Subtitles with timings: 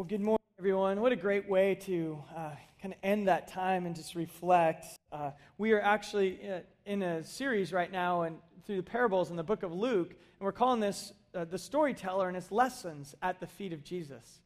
[0.00, 1.02] Well, good morning, everyone.
[1.02, 4.86] What a great way to uh, kind of end that time and just reflect.
[5.12, 9.36] Uh, we are actually uh, in a series right now and through the parables in
[9.36, 13.40] the book of Luke, and we're calling this uh, the storyteller and his lessons at
[13.40, 14.40] the feet of Jesus.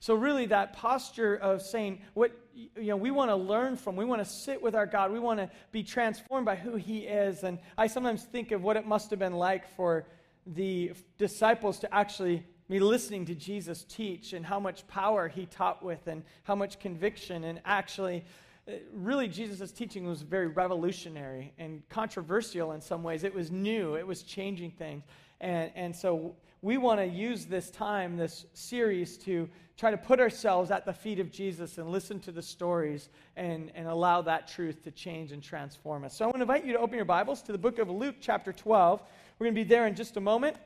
[0.00, 4.06] So really, that posture of saying what you know we want to learn from, we
[4.06, 7.42] want to sit with our God, we want to be transformed by who He is.
[7.42, 10.06] And I sometimes think of what it must have been like for
[10.46, 15.82] the disciples to actually me listening to Jesus teach and how much power he taught
[15.82, 17.44] with and how much conviction.
[17.44, 18.24] And actually,
[18.68, 23.22] uh, really, Jesus' teaching was very revolutionary and controversial in some ways.
[23.22, 25.04] It was new, it was changing things.
[25.40, 30.18] And, and so we want to use this time, this series, to try to put
[30.18, 34.48] ourselves at the feet of Jesus and listen to the stories and, and allow that
[34.48, 36.16] truth to change and transform us.
[36.16, 38.16] So I want to invite you to open your Bibles to the book of Luke,
[38.20, 39.02] chapter 12.
[39.38, 40.56] We're going to be there in just a moment.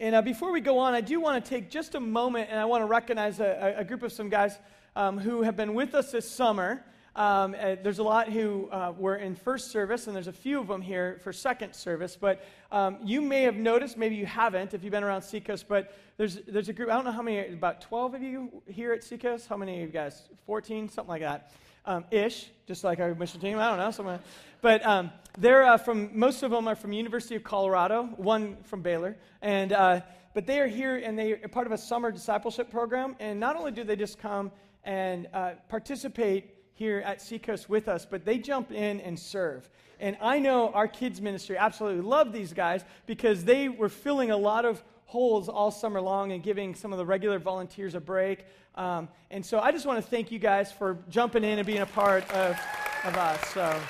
[0.00, 2.60] And uh, before we go on, I do want to take just a moment and
[2.60, 4.56] I want to recognize a, a group of some guys
[4.94, 6.84] um, who have been with us this summer.
[7.16, 10.60] Um, uh, there's a lot who uh, were in first service, and there's a few
[10.60, 12.14] of them here for second service.
[12.14, 15.92] But um, you may have noticed, maybe you haven't if you've been around Seacoast, but
[16.16, 19.02] there's, there's a group, I don't know how many, about 12 of you here at
[19.02, 19.48] Seacoast?
[19.48, 20.28] How many of you guys?
[20.46, 21.50] 14, something like that
[21.88, 23.58] um, ish, just like our mission team.
[23.58, 23.90] I don't know.
[23.90, 24.20] Somewhere.
[24.60, 28.82] But um, they're uh, from, most of them are from University of Colorado, one from
[28.82, 29.16] Baylor.
[29.40, 30.00] And, uh,
[30.34, 33.16] but they are here and they are part of a summer discipleship program.
[33.18, 34.52] And not only do they just come
[34.84, 39.68] and uh, participate here at Seacoast with us, but they jump in and serve.
[39.98, 44.36] And I know our kids' ministry absolutely love these guys because they were filling a
[44.36, 48.44] lot of holes all summer long and giving some of the regular volunteers a break.
[48.74, 51.80] Um, and so I just want to thank you guys for jumping in and being
[51.80, 52.60] a part of,
[53.04, 53.40] of us.
[53.48, 53.80] So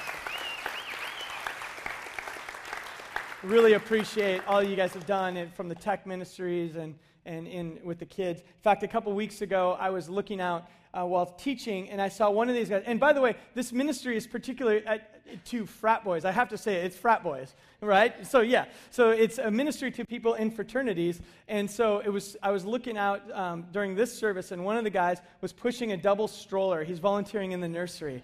[3.42, 6.94] really appreciate all you guys have done from the tech ministries and,
[7.26, 8.40] and in with the kids.
[8.40, 12.08] In fact, a couple weeks ago, I was looking out uh, while teaching, and I
[12.08, 12.82] saw one of these guys.
[12.86, 16.24] And by the way, this ministry is particularly at, to frat boys.
[16.24, 18.26] I have to say, it's frat boys, right?
[18.26, 21.20] So yeah, so it's a ministry to people in fraternities.
[21.46, 22.36] And so it was.
[22.42, 25.92] I was looking out um, during this service, and one of the guys was pushing
[25.92, 26.84] a double stroller.
[26.84, 28.22] He's volunteering in the nursery,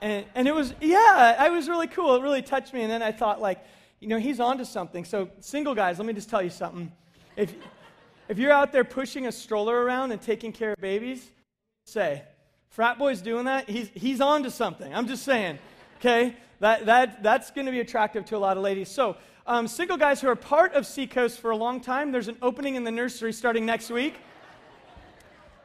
[0.00, 2.14] and and it was yeah, it was really cool.
[2.14, 2.82] It really touched me.
[2.82, 3.62] And then I thought like,
[4.00, 5.04] you know, he's onto something.
[5.04, 6.90] So single guys, let me just tell you something.
[7.36, 7.54] If
[8.28, 11.30] if you're out there pushing a stroller around and taking care of babies
[11.88, 12.22] say.
[12.70, 14.94] Frat boy's doing that, he's, he's on to something.
[14.94, 15.58] I'm just saying,
[15.98, 16.36] okay?
[16.60, 18.88] That, that, that's going to be attractive to a lot of ladies.
[18.90, 19.16] So,
[19.46, 22.74] um, single guys who are part of Seacoast for a long time, there's an opening
[22.74, 24.14] in the nursery starting next week.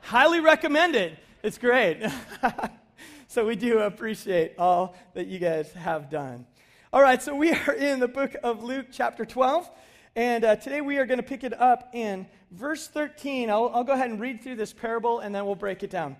[0.01, 1.17] Highly recommend it.
[1.43, 2.01] It's great.
[3.27, 6.45] so, we do appreciate all that you guys have done.
[6.93, 9.69] All right, so we are in the book of Luke, chapter 12.
[10.15, 13.49] And uh, today we are going to pick it up in verse 13.
[13.49, 16.17] I'll, I'll go ahead and read through this parable and then we'll break it down.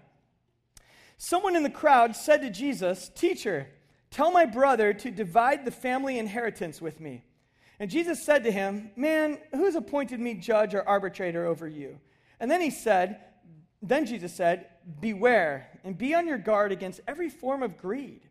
[1.17, 3.67] Someone in the crowd said to Jesus, Teacher,
[4.09, 7.23] tell my brother to divide the family inheritance with me.
[7.79, 11.99] And Jesus said to him, Man, who's appointed me judge or arbitrator over you?
[12.39, 13.19] And then he said,
[13.81, 14.67] Then Jesus said,
[15.01, 18.21] Beware and be on your guard against every form of greed.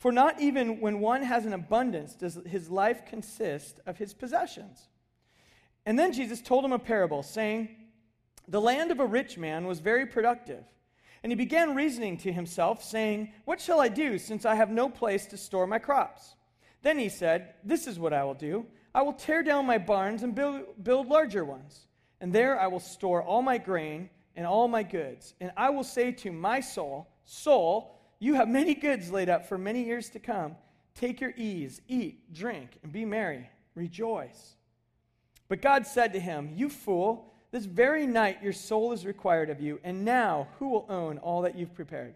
[0.00, 4.88] For not even when one has an abundance does his life consist of his possessions.
[5.84, 7.68] And then Jesus told him a parable, saying,
[8.48, 10.64] The land of a rich man was very productive.
[11.22, 14.88] And he began reasoning to himself, saying, What shall I do, since I have no
[14.88, 16.34] place to store my crops?
[16.80, 18.64] Then he said, This is what I will do.
[18.94, 21.88] I will tear down my barns and build, build larger ones.
[22.22, 25.34] And there I will store all my grain and all my goods.
[25.42, 29.58] And I will say to my soul, Soul, you have many goods laid up for
[29.58, 30.54] many years to come.
[30.94, 33.50] Take your ease, eat, drink, and be merry.
[33.74, 34.56] Rejoice.
[35.48, 39.60] But God said to him, You fool, this very night your soul is required of
[39.60, 42.14] you, and now who will own all that you've prepared?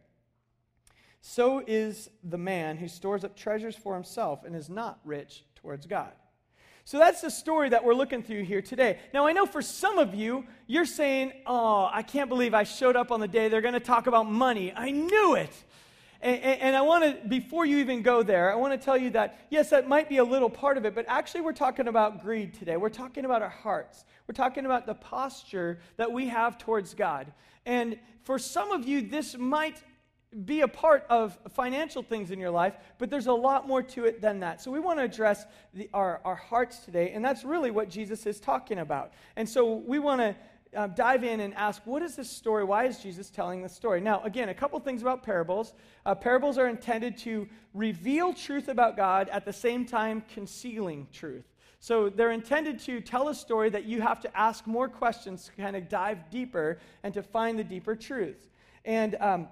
[1.23, 5.87] So is the man who stores up treasures for himself and is not rich towards
[5.87, 6.13] God.
[6.85, 8.99] So that's the story that we're looking through here today.
[9.15, 12.95] Now, I know for some of you, you're saying, Oh, I can't believe I showed
[12.95, 14.71] up on the day they're going to talk about money.
[14.77, 15.65] I knew it.
[16.25, 19.11] And, and, I want to, before you even go there, I want to tell you
[19.11, 22.23] that, yes, that might be a little part of it, but actually we're talking about
[22.23, 22.79] greed today.
[22.79, 24.06] We're talking about our hearts.
[24.26, 27.31] We're talking about the posture that we have towards God.
[27.67, 29.82] And for some of you, this might
[30.47, 34.06] be a part of financial things in your life, but there's a lot more to
[34.06, 34.62] it than that.
[34.62, 35.44] So we want to address
[35.75, 39.12] the, our, our hearts today, and that's really what Jesus is talking about.
[39.37, 40.35] And so we want to
[40.75, 42.65] uh, dive in and ask, what is this story?
[42.65, 44.00] Why is Jesus telling this story?
[44.00, 45.75] Now, again, a couple things about parables.
[46.05, 51.44] Uh, parables are intended to reveal truth about God at the same time concealing truth.
[51.81, 55.62] So they're intended to tell a story that you have to ask more questions to
[55.62, 58.49] kind of dive deeper and to find the deeper truth.
[58.85, 59.49] And, um,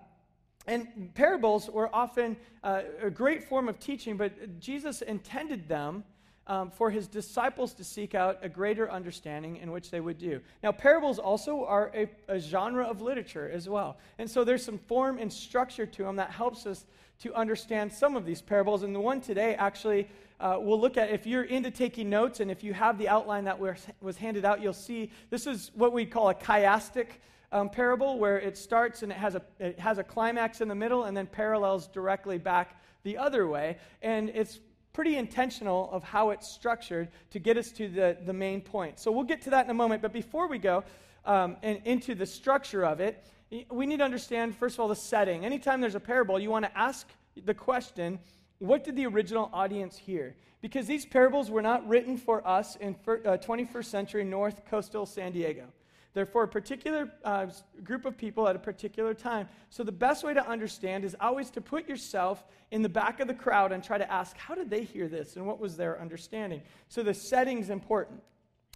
[0.66, 6.04] and parables were often uh, a great form of teaching, but Jesus intended them
[6.46, 10.40] um, for his disciples to seek out a greater understanding in which they would do.
[10.62, 13.96] Now, parables also are a, a, genre of literature as well.
[14.18, 16.84] And so there's some form and structure to them that helps us
[17.20, 18.82] to understand some of these parables.
[18.82, 20.08] And the one today, actually,
[20.40, 23.44] uh, we'll look at if you're into taking notes and if you have the outline
[23.44, 27.06] that was, handed out, you'll see this is what we call a chiastic.
[27.52, 30.74] Um, parable where it starts and it has, a, it has a climax in the
[30.74, 33.76] middle and then parallels directly back the other way.
[34.00, 34.60] And it's
[34.92, 38.98] pretty intentional of how it's structured to get us to the, the main point.
[38.98, 40.02] So we'll get to that in a moment.
[40.02, 40.84] But before we go
[41.24, 43.24] um, and into the structure of it,
[43.70, 45.44] we need to understand, first of all, the setting.
[45.44, 47.08] Anytime there's a parable, you want to ask
[47.44, 48.18] the question
[48.58, 50.36] what did the original audience hear?
[50.60, 55.32] Because these parables were not written for us in 21st uh, century North Coastal San
[55.32, 55.64] Diego.
[56.14, 57.46] They're for a particular uh,
[57.82, 59.48] group of people at a particular time.
[59.70, 63.28] So the best way to understand is always to put yourself in the back of
[63.28, 66.00] the crowd and try to ask, how did they hear this and what was their
[66.00, 66.62] understanding?
[66.88, 68.20] So the setting's important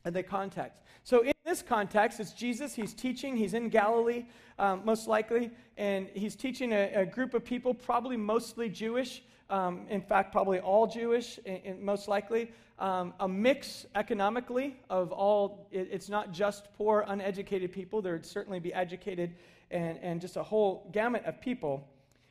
[0.06, 0.82] and the context.
[1.02, 2.74] So in this context, it's Jesus.
[2.74, 3.36] He's teaching.
[3.36, 4.26] He's in Galilee,
[4.58, 9.22] um, most likely, and he's teaching a, a, group of people, probably mostly Jewish.
[9.48, 15.12] Um, in fact, probably all Jewish, in, in most likely um, a mix economically of
[15.12, 18.02] all, it, it's not just poor, uneducated people.
[18.02, 19.34] There would certainly be educated
[19.70, 21.88] and, and just a whole gamut of people.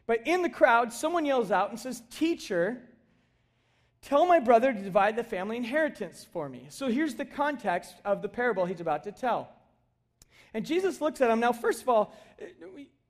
[0.08, 2.82] But in the crowd, someone yells out and says, Teacher,
[4.02, 6.68] tell my brother to divide the family inheritance for me.
[6.70, 9.50] So here's the context of the parable he's about to tell.
[10.54, 11.40] And Jesus looks at him.
[11.40, 12.16] Now, first of all,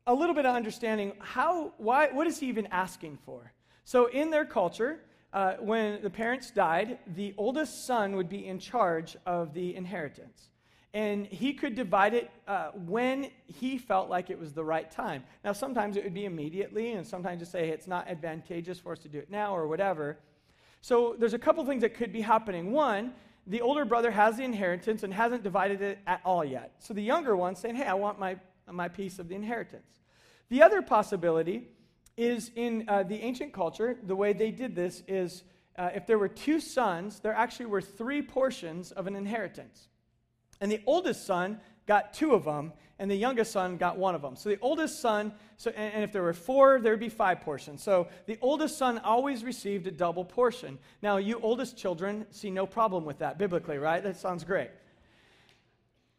[0.07, 3.51] a little bit of understanding how, why, what is he even asking for?
[3.85, 4.99] So in their culture,
[5.31, 10.49] uh, when the parents died, the oldest son would be in charge of the inheritance.
[10.91, 15.23] And he could divide it uh, when he felt like it was the right time.
[15.43, 18.99] Now, sometimes it would be immediately, and sometimes to say it's not advantageous for us
[18.99, 20.17] to do it now or whatever.
[20.81, 22.71] So, there's a couple things that could be happening.
[22.71, 23.13] One,
[23.45, 26.75] the older brother has the inheritance and hasn't divided it at all yet.
[26.79, 28.37] So, the younger one saying, Hey, I want my,
[28.71, 29.99] my piece of the inheritance.
[30.49, 31.67] The other possibility
[32.17, 35.43] is in uh, the ancient culture, the way they did this is
[35.77, 39.87] uh, if there were two sons, there actually were three portions of an inheritance.
[40.61, 44.21] And the oldest son got two of them, and the youngest son got one of
[44.21, 44.35] them.
[44.37, 47.41] So the oldest son, so, and, and if there were four, there would be five
[47.41, 47.83] portions.
[47.83, 50.79] So the oldest son always received a double portion.
[51.01, 54.01] Now, you oldest children see no problem with that biblically, right?
[54.01, 54.69] That sounds great.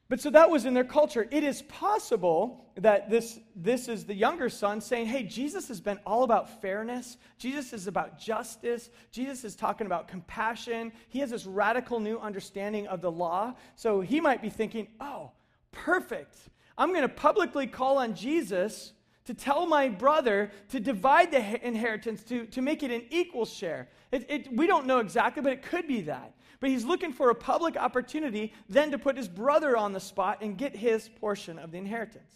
[0.08, 1.26] But so that was in their culture.
[1.32, 5.98] It is possible that this, this is the younger son saying, hey, Jesus has been
[6.06, 7.16] all about fairness.
[7.38, 8.90] Jesus is about justice.
[9.10, 10.92] Jesus is talking about compassion.
[11.08, 13.54] He has this radical new understanding of the law.
[13.74, 15.32] So he might be thinking, oh,
[15.72, 16.36] perfect.
[16.78, 18.92] I'm going to publicly call on Jesus
[19.24, 23.88] to tell my brother to divide the inheritance, to, to make it an equal share.
[24.12, 26.35] It, it, we don't know exactly, but it could be that.
[26.60, 30.38] But he's looking for a public opportunity then to put his brother on the spot
[30.40, 32.32] and get his portion of the inheritance.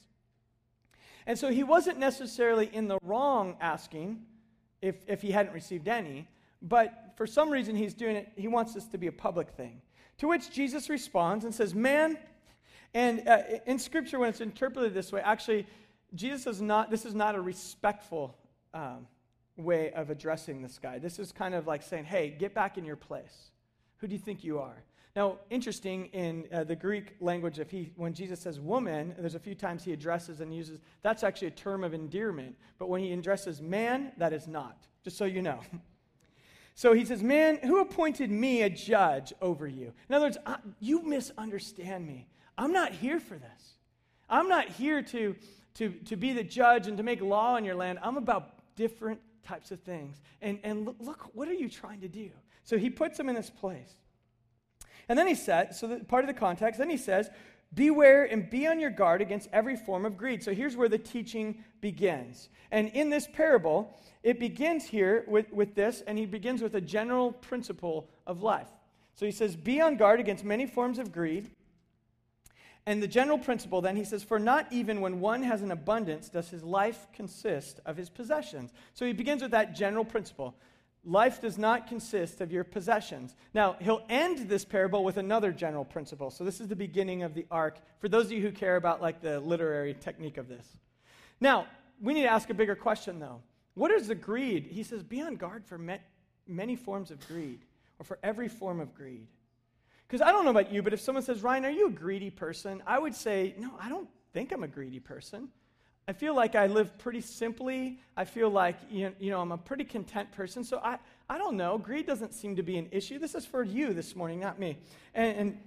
[1.26, 4.22] And so he wasn't necessarily in the wrong asking
[4.82, 6.26] if, if he hadn't received any,
[6.62, 9.80] but for some reason he's doing it, he wants this to be a public thing.
[10.18, 12.18] To which Jesus responds and says, Man,
[12.92, 15.66] and uh, in Scripture, when it's interpreted this way, actually,
[16.14, 18.36] Jesus is not, this is not a respectful
[18.74, 19.06] um,
[19.56, 20.98] way of addressing this guy.
[20.98, 23.50] This is kind of like saying, Hey, get back in your place.
[24.00, 24.82] Who do you think you are?
[25.16, 29.40] Now, interesting in uh, the Greek language, if he, when Jesus says woman, there's a
[29.40, 32.56] few times he addresses and uses, that's actually a term of endearment.
[32.78, 35.60] But when he addresses man, that is not, just so you know.
[36.76, 39.92] So he says, Man, who appointed me a judge over you?
[40.08, 42.26] In other words, I, you misunderstand me.
[42.56, 43.74] I'm not here for this.
[44.30, 45.36] I'm not here to,
[45.74, 47.98] to, to be the judge and to make law in your land.
[48.02, 50.22] I'm about different types of things.
[50.40, 52.30] And, and look, look, what are you trying to do?
[52.64, 53.94] So he puts him in this place.
[55.08, 57.30] And then he said, so the, part of the context, then he says,
[57.72, 60.42] Beware and be on your guard against every form of greed.
[60.42, 62.48] So here's where the teaching begins.
[62.72, 66.80] And in this parable, it begins here with, with this, and he begins with a
[66.80, 68.68] general principle of life.
[69.14, 71.50] So he says, Be on guard against many forms of greed.
[72.86, 76.28] And the general principle then, he says, For not even when one has an abundance
[76.28, 78.72] does his life consist of his possessions.
[78.94, 80.56] So he begins with that general principle.
[81.04, 83.34] Life does not consist of your possessions.
[83.54, 86.30] Now, he'll end this parable with another general principle.
[86.30, 89.00] So, this is the beginning of the arc for those of you who care about
[89.00, 90.66] like the literary technique of this.
[91.40, 91.66] Now,
[92.02, 93.40] we need to ask a bigger question though.
[93.74, 94.66] What is the greed?
[94.70, 95.80] He says, be on guard for
[96.46, 97.60] many forms of greed
[97.98, 99.26] or for every form of greed.
[100.06, 102.30] Because I don't know about you, but if someone says, Ryan, are you a greedy
[102.30, 102.82] person?
[102.86, 105.48] I would say, no, I don't think I'm a greedy person.
[106.10, 108.00] I feel like I live pretty simply.
[108.16, 110.64] I feel like, you know, I'm a pretty content person.
[110.64, 110.98] So I,
[111.28, 111.78] I don't know.
[111.78, 113.20] Greed doesn't seem to be an issue.
[113.20, 114.76] This is for you this morning, not me.
[115.14, 115.58] And, and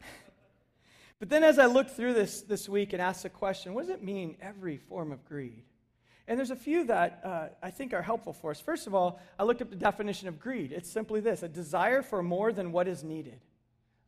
[1.20, 3.96] but then as I looked through this this week and asked the question, what does
[3.96, 5.64] it mean, every form of greed?
[6.28, 8.60] And there's a few that uh, I think are helpful for us.
[8.60, 10.72] First of all, I looked up the definition of greed.
[10.72, 13.40] It's simply this a desire for more than what is needed,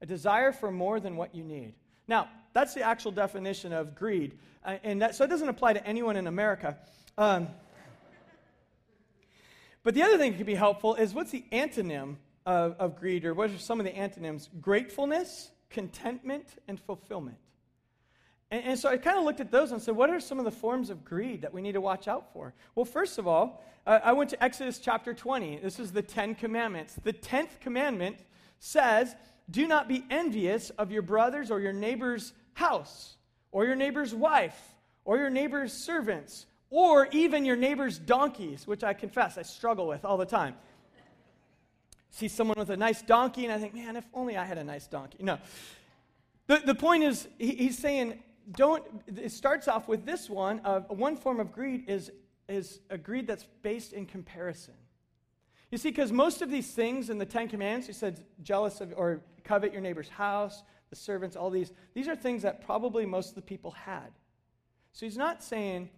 [0.02, 1.72] a desire for more than what you need.
[2.06, 4.38] Now, that's the actual definition of greed.
[4.64, 6.76] Uh, and that, so it doesn't apply to anyone in America.
[7.18, 7.48] Um,
[9.82, 13.24] but the other thing that could be helpful is what's the antonym of, of greed,
[13.24, 14.48] or what are some of the antonyms?
[14.60, 17.36] Gratefulness, contentment, and fulfillment.
[18.50, 20.44] And, and so I kind of looked at those and said, what are some of
[20.44, 22.54] the forms of greed that we need to watch out for?
[22.74, 25.58] Well, first of all, uh, I went to Exodus chapter 20.
[25.58, 26.94] This is the Ten Commandments.
[27.02, 28.16] The tenth commandment
[28.58, 29.14] says,
[29.50, 33.16] Do not be envious of your brother's or your neighbor's house,
[33.52, 34.58] or your neighbor's wife,
[35.04, 40.04] or your neighbor's servants, or even your neighbor's donkeys, which I confess I struggle with
[40.04, 40.56] all the time.
[42.10, 44.64] See someone with a nice donkey, and I think, man, if only I had a
[44.64, 45.18] nice donkey.
[45.20, 45.38] No.
[46.46, 48.22] The, the point is, he, he's saying,
[48.52, 50.60] don't, it starts off with this one.
[50.64, 52.12] Uh, one form of greed is,
[52.48, 54.74] is a greed that's based in comparison.
[55.74, 58.94] You see, because most of these things in the Ten Commandments, he said jealous of
[58.96, 63.30] or covet your neighbor's house, the servants, all these, these are things that probably most
[63.30, 64.12] of the people had.
[64.92, 65.90] So he's not saying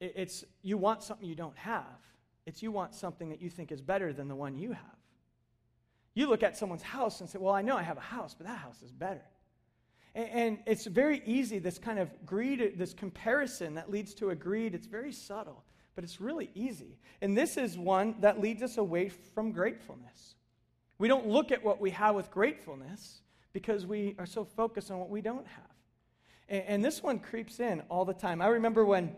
[0.00, 1.84] it's you want something you don't have.
[2.44, 4.98] It's you want something that you think is better than the one you have.
[6.14, 8.48] You look at someone's house and say, Well, I know I have a house, but
[8.48, 9.22] that house is better.
[10.16, 14.74] And, it's very easy, this kind of greed, this comparison that leads to a greed,
[14.74, 15.62] it's very subtle,
[15.94, 16.98] but it's really easy.
[17.20, 20.34] And this is one that leads us away from gratefulness.
[20.98, 24.98] We don't look at what we have with gratefulness because we are so focused on
[24.98, 25.64] what we don't have.
[26.48, 28.42] And, and this one creeps in all the time.
[28.42, 29.14] I remember when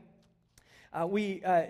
[0.93, 1.64] uh, we, uh,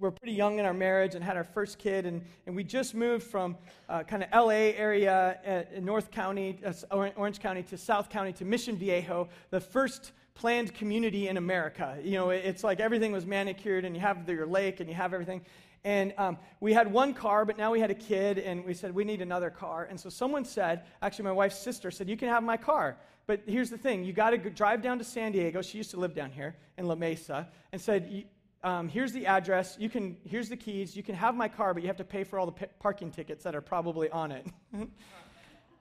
[0.00, 2.94] were pretty young in our marriage and had our first kid, and, and we just
[2.94, 3.56] moved from
[3.88, 6.72] uh, kind of LA area uh, in North County, uh,
[7.16, 11.96] Orange County, to South County to Mission Viejo, the first planned community in America.
[12.02, 15.14] You know, it's like everything was manicured, and you have your lake, and you have
[15.14, 15.42] everything.
[15.84, 18.94] And um, we had one car, but now we had a kid, and we said,
[18.94, 19.86] we need another car.
[19.88, 22.96] And so someone said, actually, my wife's sister said, you can have my car.
[23.26, 25.62] But here's the thing you got to drive down to San Diego.
[25.62, 28.24] She used to live down here in La Mesa, and said,
[28.64, 29.76] um, here's the address.
[29.78, 30.96] You can, here's the keys.
[30.96, 33.10] You can have my car, but you have to pay for all the p- parking
[33.10, 34.46] tickets that are probably on it.
[34.72, 34.90] and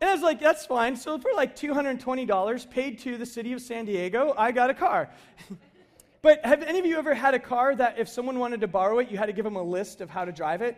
[0.01, 0.97] I was like, that's fine.
[0.97, 5.09] So for like $220 paid to the city of San Diego, I got a car.
[6.21, 8.99] but have any of you ever had a car that if someone wanted to borrow
[8.99, 10.77] it, you had to give them a list of how to drive it?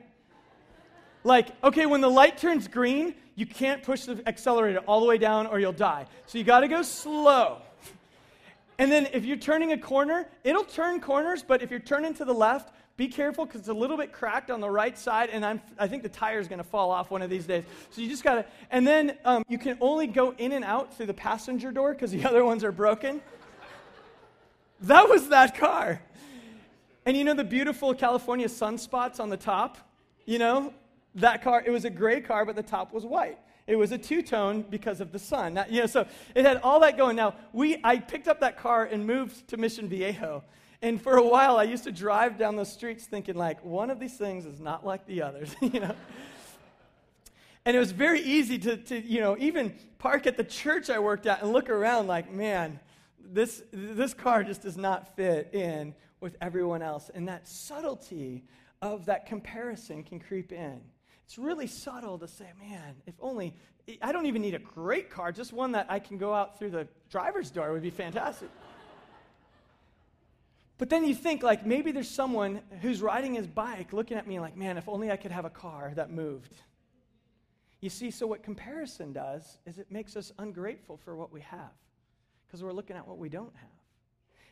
[1.23, 5.17] Like, okay, when the light turns green, you can't push the accelerator all the way
[5.17, 6.05] down or you'll die.
[6.27, 7.63] So you got to go slow.
[8.77, 12.25] And then if you're turning a corner, it'll turn corners, but if you're turning to
[12.25, 15.45] the left, be careful because it's a little bit cracked on the right side, and
[15.45, 17.63] I'm, I think the tire is going to fall off one of these days.
[17.89, 20.93] So you just got to, and then um, you can only go in and out
[20.95, 23.21] through the passenger door because the other ones are broken.
[24.81, 26.01] that was that car.
[27.05, 29.77] And you know the beautiful California sunspots on the top?
[30.25, 30.73] You know,
[31.15, 33.37] that car, it was a gray car, but the top was white.
[33.67, 35.55] It was a two tone because of the sun.
[35.55, 36.05] Now, you know, so
[36.35, 37.15] it had all that going.
[37.15, 40.43] Now, we, I picked up that car and moved to Mission Viejo.
[40.81, 43.99] And for a while, I used to drive down those streets thinking, like, one of
[43.99, 45.95] these things is not like the others, you know?
[47.65, 50.99] And it was very easy to, to, you know, even park at the church I
[50.99, 52.79] worked at and look around like, man,
[53.19, 57.09] this, this car just does not fit in with everyone else.
[57.15, 58.43] And that subtlety
[58.83, 60.81] of that comparison can creep in.
[61.25, 63.55] It's really subtle to say, man, if only,
[64.01, 66.69] I don't even need a great car, just one that I can go out through
[66.71, 68.49] the driver's door would be fantastic.
[70.77, 74.39] but then you think, like, maybe there's someone who's riding his bike looking at me
[74.39, 76.53] like, man, if only I could have a car that moved.
[77.81, 81.73] You see, so what comparison does is it makes us ungrateful for what we have
[82.45, 83.74] because we're looking at what we don't have.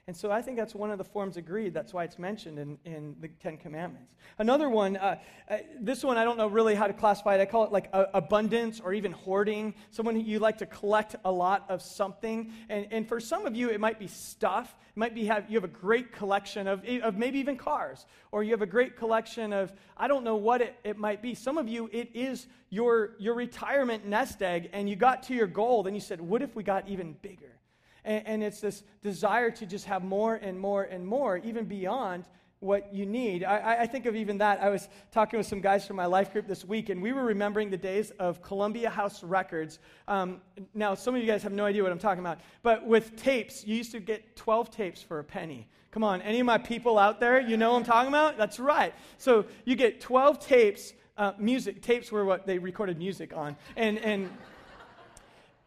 [0.06, 1.74] And so I think that's one of the forms of greed.
[1.74, 4.12] That's why it's mentioned in, in the Ten Commandments.
[4.38, 5.16] Another one, uh,
[5.50, 7.42] uh, this one I don't know really how to classify it.
[7.42, 9.74] I call it like uh, abundance or even hoarding.
[9.92, 12.52] Someone you like to collect a lot of something.
[12.68, 14.76] And, and for some of you, it might be stuff.
[14.90, 18.06] It might be have, you have a great collection of, of maybe even cars.
[18.34, 21.34] Or you have a great collection of, I don't know what it, it might be.
[21.34, 24.70] Some of you, it is your, your retirement nest egg.
[24.74, 25.82] And you got to your goal.
[25.84, 27.53] Then you said, what if we got even bigger?
[28.06, 32.26] And, and it's this desire to just have more and more and more, even beyond
[32.64, 33.44] what you need.
[33.44, 34.62] I, I, think of even that.
[34.62, 37.26] I was talking with some guys from my life group this week, and we were
[37.26, 39.80] remembering the days of Columbia House Records.
[40.08, 40.40] Um,
[40.74, 43.68] now, some of you guys have no idea what I'm talking about, but with tapes,
[43.68, 45.68] you used to get 12 tapes for a penny.
[45.92, 48.38] Come on, any of my people out there, you know what I'm talking about?
[48.38, 48.94] That's right.
[49.18, 51.82] So you get 12 tapes, uh, music.
[51.82, 53.58] Tapes were what they recorded music on.
[53.76, 54.30] And, and,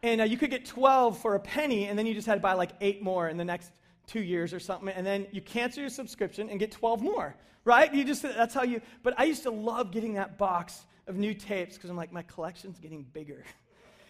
[0.07, 2.39] and uh, you could get 12 for a penny, and then you just had to
[2.39, 3.71] buy like eight more in the next
[4.07, 7.35] two years or something, and then you cancel your subscription and get 12 more,
[7.65, 7.93] right?
[7.93, 11.33] You just, that's how you, but I used to love getting that box of new
[11.33, 13.43] tapes because I'm like, my collection's getting bigger.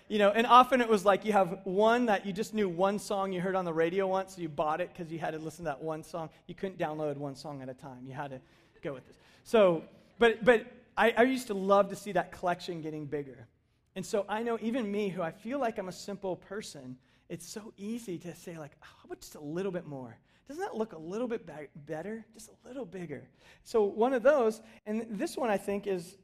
[0.10, 2.98] You know, and often it was like you have one that you just knew one
[2.98, 5.38] song you heard on the radio once, so you bought it because you had to
[5.38, 6.30] listen to that one song.
[6.46, 8.06] You couldn't download one song at a time.
[8.06, 8.40] You had to
[8.82, 9.18] go with this.
[9.44, 9.84] So,
[10.18, 13.48] but, but I, I used to love to see that collection getting bigger.
[13.98, 16.98] And so I know even me, who I feel like I'm a simple person,
[17.30, 20.16] it's so easy to say, like, oh, how about just a little bit more?
[20.48, 22.24] Doesn't that look a little bit be- better?
[22.36, 23.28] Just a little bigger.
[23.64, 26.20] So one of those, and this one I think is,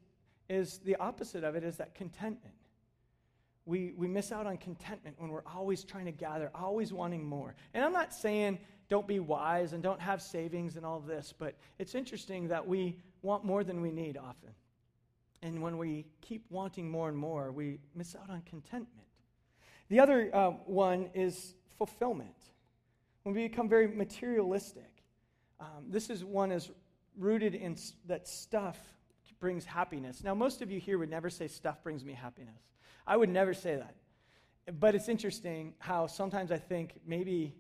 [0.49, 2.53] is the opposite of it, is that contentment.
[3.65, 7.55] We, we miss out on contentment when we're always trying to gather, always wanting more.
[7.73, 11.55] And I'm not saying don't be wise and don't have savings and all this, but
[11.79, 14.51] it's interesting that we want more than we need often.
[15.43, 19.07] And when we keep wanting more and more, we miss out on contentment.
[19.89, 22.35] The other uh, one is fulfillment.
[23.23, 25.03] When we become very materialistic,
[25.59, 26.71] um, this is one is
[27.17, 28.77] rooted in that stuff
[29.39, 30.23] brings happiness.
[30.23, 32.61] Now, most of you here would never say stuff brings me happiness.
[33.05, 33.95] I would never say that.
[34.79, 37.53] But it's interesting how sometimes I think maybe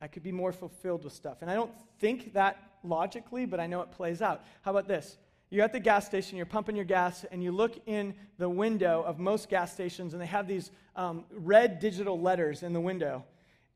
[0.00, 1.38] I could be more fulfilled with stuff.
[1.40, 1.70] And I don't
[2.00, 4.42] think that logically, but I know it plays out.
[4.62, 5.16] How about this?
[5.52, 9.02] You're at the gas station, you're pumping your gas, and you look in the window
[9.06, 13.22] of most gas stations, and they have these um, red digital letters in the window.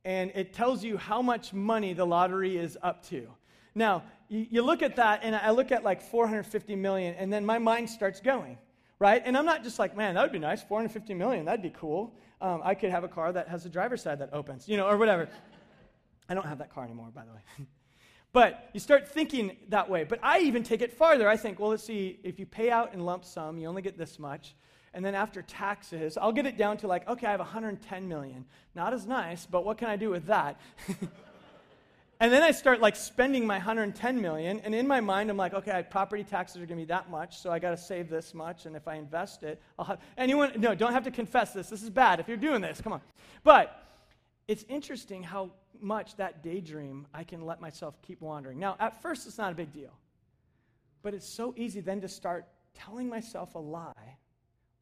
[0.02, 3.28] And it tells you how much money the lottery is up to.
[3.74, 7.44] Now, you, you look at that, and I look at like 450 million, and then
[7.44, 8.56] my mind starts going,
[8.98, 9.20] right?
[9.22, 12.14] And I'm not just like, man, that would be nice, 450 million, that'd be cool.
[12.40, 14.88] Um, I could have a car that has a driver's side that opens, you know,
[14.88, 15.28] or whatever.
[16.30, 17.66] I don't have that car anymore, by the way.
[18.36, 20.04] But you start thinking that way.
[20.04, 21.26] But I even take it farther.
[21.26, 23.96] I think, well, let's see, if you pay out in lump sum, you only get
[23.96, 24.54] this much.
[24.92, 28.44] And then after taxes, I'll get it down to like, okay, I have 110 million.
[28.74, 30.60] Not as nice, but what can I do with that?
[32.20, 34.60] and then I start like spending my 110 million.
[34.60, 37.38] And in my mind, I'm like, okay, property taxes are going to be that much,
[37.38, 38.66] so I got to save this much.
[38.66, 41.70] And if I invest it, I'll have anyone, no, don't have to confess this.
[41.70, 42.82] This is bad if you're doing this.
[42.82, 43.00] Come on.
[43.44, 43.82] But
[44.46, 48.58] it's interesting how much that daydream, I can let myself keep wandering.
[48.58, 49.92] Now, at first, it's not a big deal.
[51.02, 54.16] But it's so easy then to start telling myself a lie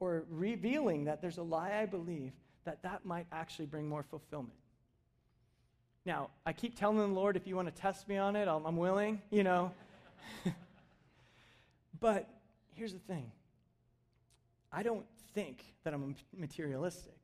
[0.00, 2.32] or revealing that there's a lie I believe
[2.64, 4.54] that that might actually bring more fulfillment.
[6.06, 8.66] Now, I keep telling the Lord, if you want to test me on it, I'm,
[8.66, 9.72] I'm willing, you know.
[12.00, 12.28] but
[12.74, 13.30] here's the thing
[14.72, 17.14] I don't think that I'm materialistic.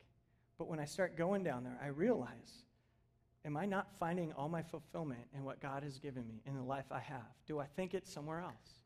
[0.59, 2.65] But when I start going down there, I realize
[3.45, 6.63] Am I not finding all my fulfillment in what God has given me in the
[6.63, 7.27] life I have?
[7.47, 8.83] Do I think it's somewhere else?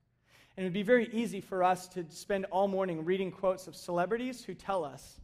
[0.57, 3.75] And it would be very easy for us to spend all morning reading quotes of
[3.75, 5.21] celebrities who tell us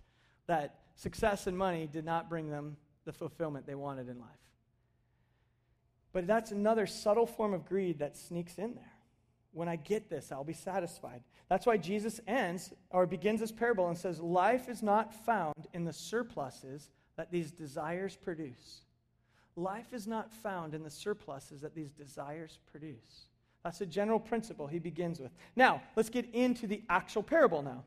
[0.49, 4.29] that success and money did not bring them the fulfillment they wanted in life.
[6.13, 8.93] But that's another subtle form of greed that sneaks in there.
[9.53, 11.23] When I get this, I'll be satisfied.
[11.49, 15.85] That's why Jesus ends or begins this parable and says, Life is not found in
[15.85, 18.83] the surpluses that these desires produce.
[19.57, 23.27] Life is not found in the surpluses that these desires produce.
[23.65, 25.33] That's a general principle he begins with.
[25.55, 27.85] Now, let's get into the actual parable now.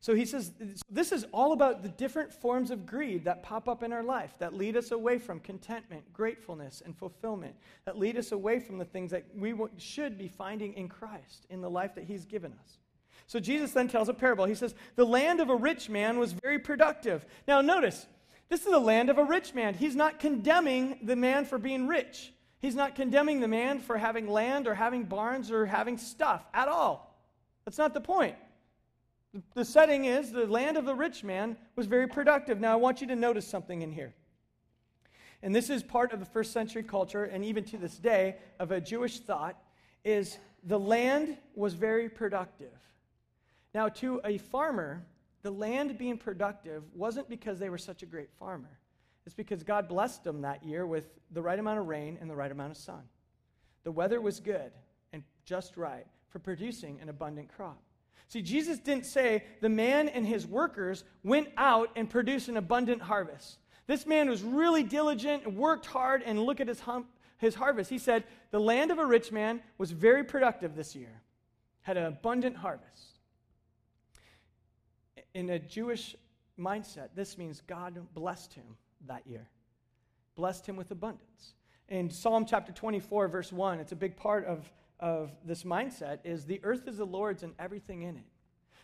[0.00, 0.52] So he says,
[0.90, 4.34] this is all about the different forms of greed that pop up in our life
[4.38, 8.84] that lead us away from contentment, gratefulness, and fulfillment, that lead us away from the
[8.84, 12.78] things that we should be finding in Christ, in the life that he's given us.
[13.26, 14.44] So Jesus then tells a parable.
[14.44, 17.26] He says, The land of a rich man was very productive.
[17.48, 18.06] Now, notice,
[18.48, 19.74] this is the land of a rich man.
[19.74, 22.32] He's not condemning the man for being rich.
[22.58, 26.68] He's not condemning the man for having land or having barns or having stuff at
[26.68, 27.20] all.
[27.64, 28.36] That's not the point.
[29.54, 32.60] The setting is the land of the rich man was very productive.
[32.60, 34.14] Now, I want you to notice something in here.
[35.42, 38.70] And this is part of the first century culture, and even to this day, of
[38.70, 39.60] a Jewish thought,
[40.04, 42.72] is the land was very productive.
[43.74, 45.04] Now, to a farmer,
[45.46, 48.80] the land being productive wasn't because they were such a great farmer.
[49.26, 52.34] It's because God blessed them that year with the right amount of rain and the
[52.34, 53.02] right amount of sun.
[53.84, 54.72] The weather was good
[55.12, 57.80] and just right for producing an abundant crop.
[58.26, 63.02] See, Jesus didn't say the man and his workers went out and produced an abundant
[63.02, 63.58] harvest.
[63.86, 67.06] This man was really diligent and worked hard, and look at his hump,
[67.38, 67.88] his harvest.
[67.88, 71.22] He said, The land of a rich man was very productive this year,
[71.82, 73.15] had an abundant harvest.
[75.36, 76.16] In a Jewish
[76.58, 78.64] mindset, this means God blessed him
[79.06, 79.50] that year,
[80.34, 81.52] blessed him with abundance.
[81.90, 86.46] In Psalm chapter 24, verse 1, it's a big part of, of this mindset is
[86.46, 88.24] the earth is the Lord's and everything in it.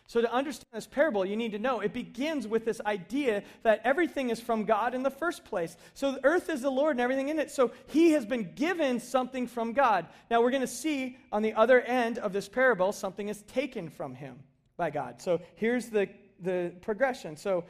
[0.05, 3.81] So, to understand this parable, you need to know it begins with this idea that
[3.83, 5.75] everything is from God in the first place.
[5.95, 7.49] So, the earth is the Lord and everything in it.
[7.49, 10.05] So, he has been given something from God.
[10.29, 13.89] Now, we're going to see on the other end of this parable, something is taken
[13.89, 14.37] from him
[14.77, 15.19] by God.
[15.19, 16.09] So, here's the,
[16.43, 17.35] the progression.
[17.37, 17.65] So,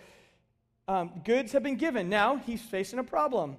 [0.88, 2.10] um, goods have been given.
[2.10, 3.58] Now, he's facing a problem.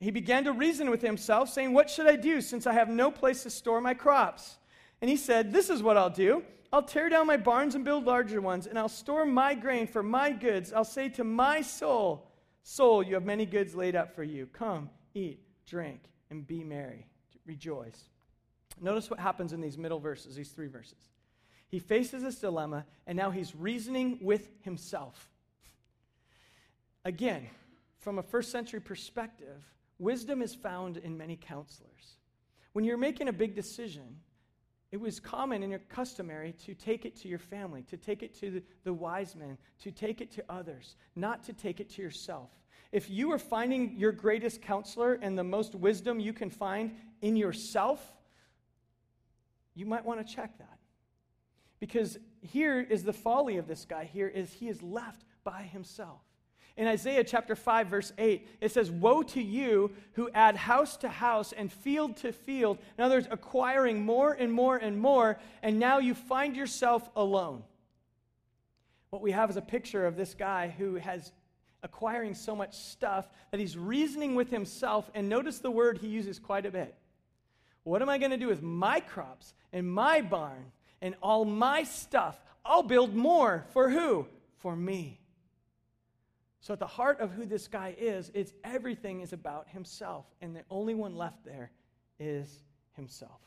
[0.00, 3.10] He began to reason with himself, saying, What should I do since I have no
[3.10, 4.58] place to store my crops?
[5.00, 6.42] And he said, This is what I'll do.
[6.72, 10.02] I'll tear down my barns and build larger ones, and I'll store my grain for
[10.02, 10.72] my goods.
[10.72, 12.30] I'll say to my soul,
[12.62, 14.46] Soul, you have many goods laid up for you.
[14.46, 17.06] Come, eat, drink, and be merry.
[17.46, 18.04] Rejoice.
[18.80, 21.10] Notice what happens in these middle verses, these three verses.
[21.74, 25.28] He faces this dilemma, and now he's reasoning with himself.
[27.04, 27.48] Again,
[27.98, 29.60] from a first century perspective,
[29.98, 32.20] wisdom is found in many counselors.
[32.74, 34.20] When you're making a big decision,
[34.92, 38.62] it was common and customary to take it to your family, to take it to
[38.84, 42.50] the, wise men, to take it to others, not to take it to yourself.
[42.92, 47.34] If you are finding your greatest counselor and the most wisdom you can find in
[47.34, 48.00] yourself,
[49.74, 50.73] you might want to check that.
[51.84, 56.22] Because here is the folly of this guy here is he is left by himself.
[56.78, 61.10] In Isaiah chapter 5, verse 8, it says, Woe to you who add house to
[61.10, 62.78] house and field to field.
[62.96, 67.62] In other words, acquiring more and more and more, and now you find yourself alone.
[69.10, 71.32] What we have is a picture of this guy who has
[71.82, 75.10] acquiring so much stuff that he's reasoning with himself.
[75.14, 76.94] And notice the word he uses quite a bit.
[77.82, 81.84] What am I going to do with my crops and my barn and all my
[81.84, 82.40] stuff?
[82.64, 83.66] I'll build more.
[83.72, 84.26] For who?
[84.58, 85.20] For me.
[86.60, 90.24] So, at the heart of who this guy is, it's everything is about himself.
[90.40, 91.70] And the only one left there
[92.18, 93.40] is himself.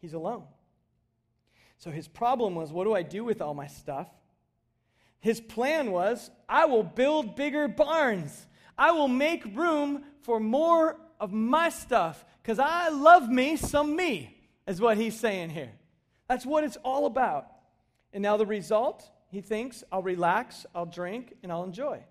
[0.00, 0.44] He's alone.
[1.78, 4.08] So, his problem was what do I do with all my stuff?
[5.20, 11.32] His plan was I will build bigger barns, I will make room for more of
[11.32, 15.72] my stuff because I love me some me, is what he's saying here.
[16.32, 17.46] That's what it's all about.
[18.14, 22.02] And now, the result, he thinks I'll relax, I'll drink, and I'll enjoy.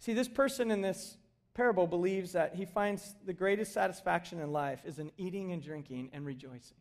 [0.00, 1.16] See, this person in this
[1.54, 6.10] parable believes that he finds the greatest satisfaction in life is in eating and drinking
[6.12, 6.76] and rejoicing.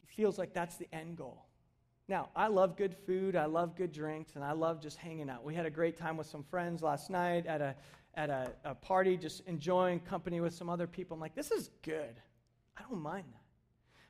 [0.00, 1.44] He feels like that's the end goal.
[2.08, 5.44] Now, I love good food, I love good drinks, and I love just hanging out.
[5.44, 7.74] We had a great time with some friends last night at a,
[8.14, 11.16] at a, a party, just enjoying company with some other people.
[11.16, 12.16] I'm like, this is good.
[12.80, 13.42] I don't mind that.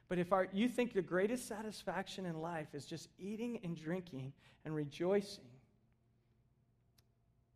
[0.09, 4.33] But if our, you think the greatest satisfaction in life is just eating and drinking
[4.65, 5.45] and rejoicing,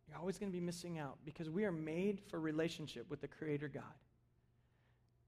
[0.07, 3.27] you're always going to be missing out because we are made for relationship with the
[3.27, 3.83] Creator God.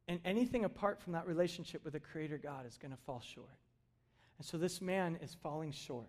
[0.08, 3.58] And anything apart from that relationship with the Creator God is going to fall short.
[4.38, 6.08] And so this man is falling short.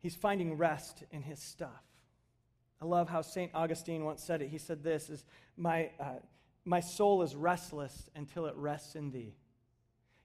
[0.00, 1.84] He's finding rest in his stuff.
[2.80, 3.50] I love how St.
[3.54, 4.48] Augustine once said it.
[4.48, 5.24] He said this is
[5.56, 6.14] my, uh,
[6.68, 9.34] my soul is restless until it rests in thee.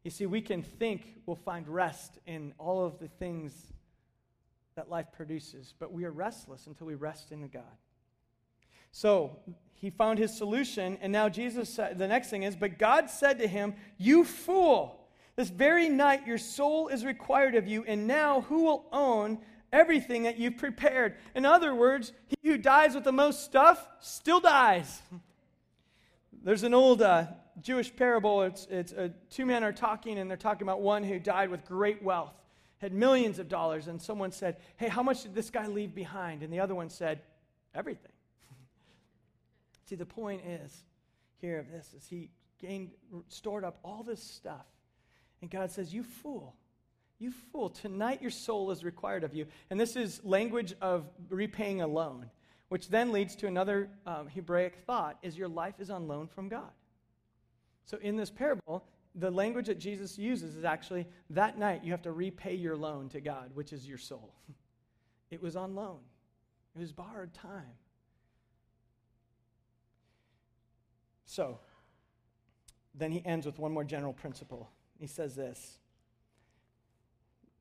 [0.03, 3.53] You see, we can think we'll find rest in all of the things
[4.75, 7.63] that life produces, but we are restless until we rest in God.
[8.91, 9.39] So
[9.75, 13.39] he found his solution, and now Jesus said, the next thing is, but God said
[13.39, 18.41] to him, You fool, this very night your soul is required of you, and now
[18.41, 19.39] who will own
[19.71, 21.15] everything that you've prepared?
[21.35, 25.01] In other words, he who dies with the most stuff still dies.
[26.43, 27.27] There's an old uh,
[27.61, 28.43] Jewish parable.
[28.43, 31.65] It's, it's uh, two men are talking, and they're talking about one who died with
[31.65, 32.33] great wealth
[32.83, 36.43] had millions of dollars, and someone said, Hey, how much did this guy leave behind?
[36.43, 37.21] And the other one said,
[37.73, 38.11] Everything.
[39.85, 40.83] See, the point is
[41.39, 42.29] here of this is he
[42.59, 42.91] gained,
[43.29, 44.65] stored up all this stuff.
[45.41, 46.55] And God says, You fool.
[47.19, 47.69] You fool.
[47.69, 49.45] Tonight your soul is required of you.
[49.69, 52.29] And this is language of repaying a loan,
[52.69, 56.49] which then leads to another um, Hebraic thought is your life is on loan from
[56.49, 56.71] God.
[57.85, 62.01] So in this parable, the language that Jesus uses is actually that night you have
[62.03, 64.33] to repay your loan to God, which is your soul.
[65.31, 65.97] It was on loan,
[66.75, 67.73] it was borrowed time.
[71.25, 71.57] So,
[72.93, 74.69] then he ends with one more general principle.
[74.99, 75.79] He says this,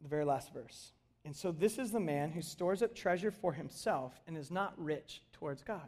[0.03, 0.93] the very last verse.
[1.25, 4.75] And so this is the man who stores up treasure for himself and is not
[4.77, 5.87] rich towards God.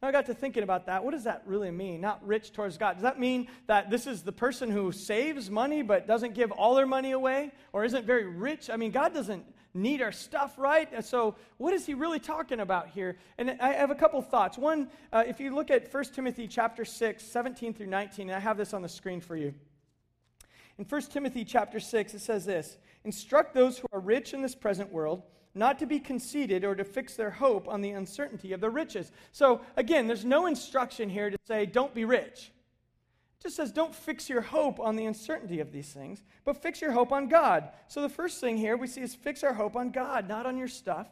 [0.00, 1.02] Now I got to thinking about that.
[1.02, 2.00] What does that really mean?
[2.00, 2.94] Not rich towards God.
[2.94, 6.74] Does that mean that this is the person who saves money but doesn't give all
[6.74, 8.70] their money away or isn't very rich?
[8.70, 10.88] I mean, God doesn't need our stuff, right?
[10.92, 13.16] And so, what is he really talking about here?
[13.38, 14.56] And I have a couple thoughts.
[14.56, 18.40] One, uh, if you look at 1 Timothy chapter 6, 17 through 19, and I
[18.40, 19.54] have this on the screen for you.
[20.78, 24.54] In 1 Timothy chapter 6, it says this Instruct those who are rich in this
[24.54, 25.22] present world
[25.54, 29.10] not to be conceited or to fix their hope on the uncertainty of the riches.
[29.32, 32.52] So, again, there's no instruction here to say, don't be rich.
[33.38, 36.80] It just says, don't fix your hope on the uncertainty of these things, but fix
[36.80, 37.70] your hope on God.
[37.88, 40.56] So, the first thing here we see is fix our hope on God, not on
[40.56, 41.08] your stuff,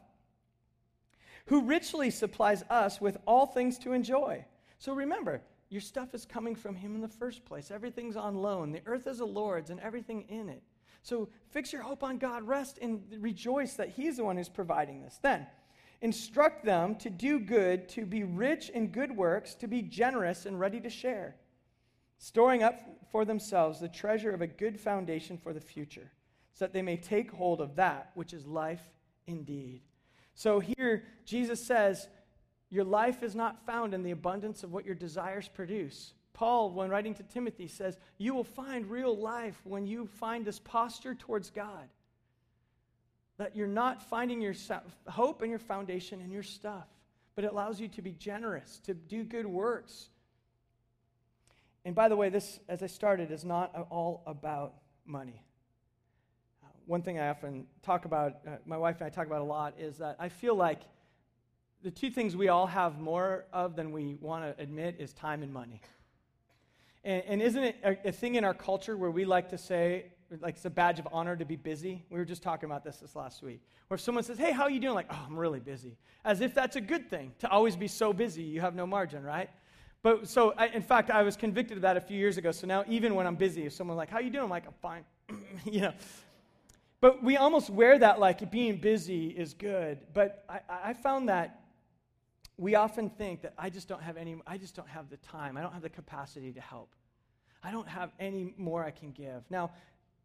[1.46, 4.44] who richly supplies us with all things to enjoy.
[4.79, 7.70] So, remember, your stuff is coming from Him in the first place.
[7.70, 8.72] Everything's on loan.
[8.72, 10.62] The earth is the Lord's and everything in it.
[11.02, 15.00] So fix your hope on God, rest and rejoice that He's the one who's providing
[15.02, 15.18] this.
[15.22, 15.46] Then,
[16.00, 20.59] instruct them to do good, to be rich in good works, to be generous and
[20.59, 21.37] ready to share,
[22.18, 22.74] storing up
[23.11, 26.11] for themselves the treasure of a good foundation for the future,
[26.52, 28.83] so that they may take hold of that which is life
[29.26, 29.83] indeed.
[30.35, 32.09] So here, Jesus says,
[32.70, 36.12] your life is not found in the abundance of what your desires produce.
[36.33, 40.59] Paul, when writing to Timothy, says, You will find real life when you find this
[40.59, 41.88] posture towards God.
[43.38, 44.55] That you're not finding your
[45.07, 46.87] hope and your foundation in your stuff,
[47.35, 50.09] but it allows you to be generous, to do good works.
[51.85, 54.74] And by the way, this, as I started, is not all about
[55.05, 55.40] money.
[56.64, 59.44] Uh, one thing I often talk about, uh, my wife and I talk about a
[59.44, 60.81] lot, is that I feel like
[61.82, 65.42] the two things we all have more of than we want to admit is time
[65.42, 65.80] and money.
[67.04, 70.06] And, and isn't it a, a, thing in our culture where we like to say,
[70.40, 72.04] like it's a badge of honor to be busy?
[72.10, 73.60] We were just talking about this this last week.
[73.86, 74.94] Where if someone says, hey, how are you doing?
[74.94, 75.96] Like, oh, I'm really busy.
[76.24, 79.22] As if that's a good thing, to always be so busy, you have no margin,
[79.22, 79.48] right?
[80.02, 82.50] But so, I, in fact, I was convicted of that a few years ago.
[82.50, 84.44] So now, even when I'm busy, if someone's like, how are you doing?
[84.44, 85.04] I'm like, I'm fine.
[85.64, 85.92] you know.
[87.00, 89.98] But we almost wear that like being busy is good.
[90.12, 91.60] But I, I found that
[92.59, 95.57] we often think that I just don't have any, I just don't have the time.
[95.57, 96.95] I don't have the capacity to help.
[97.62, 99.42] I don't have any more I can give.
[99.51, 99.73] Now,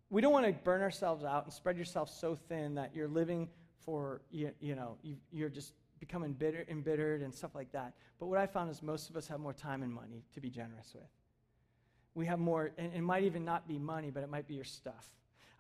[0.10, 3.50] we don't want to burn ourselves out and spread yourself so thin that you're living
[3.80, 4.98] for, you, you know,
[5.32, 7.94] you, are just becoming bitter, embittered and stuff like that.
[8.20, 10.50] But what I found is most of us have more time and money to be
[10.50, 11.10] generous with.
[12.14, 14.66] We have more, and it might even not be money, but it might be your
[14.66, 15.10] stuff.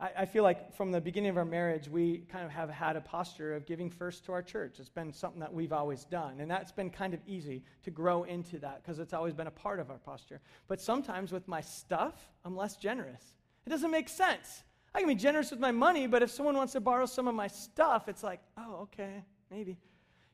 [0.01, 2.95] I, I feel like from the beginning of our marriage, we kind of have had
[2.95, 4.79] a posture of giving first to our church.
[4.79, 6.39] It's been something that we've always done.
[6.39, 9.51] And that's been kind of easy to grow into that because it's always been a
[9.51, 10.41] part of our posture.
[10.67, 13.35] But sometimes with my stuff, I'm less generous.
[13.65, 14.63] It doesn't make sense.
[14.93, 17.35] I can be generous with my money, but if someone wants to borrow some of
[17.35, 19.77] my stuff, it's like, oh, okay, maybe.